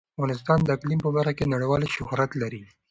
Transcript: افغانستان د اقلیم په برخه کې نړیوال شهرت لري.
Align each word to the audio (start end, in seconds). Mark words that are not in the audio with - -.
افغانستان 0.13 0.59
د 0.63 0.67
اقلیم 0.77 0.99
په 1.03 1.09
برخه 1.15 1.33
کې 1.37 1.51
نړیوال 1.53 1.81
شهرت 1.95 2.31
لري. 2.41 2.61